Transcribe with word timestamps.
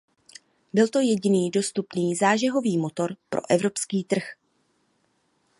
Byl 0.73 0.87
to 0.87 0.99
jediný 0.99 1.49
dostupný 1.51 2.15
zážehový 2.15 2.77
motor 2.77 3.15
pro 3.29 3.41
evropský 3.49 4.03
trh. 4.03 4.23